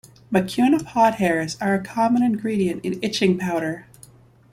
"Mucuna" 0.31 0.83
pod 0.83 1.13
hairs 1.21 1.57
are 1.61 1.75
a 1.75 1.83
common 1.83 2.23
ingredient 2.23 2.83
in 2.83 2.97
itching 3.03 3.37
powder. 3.37 3.85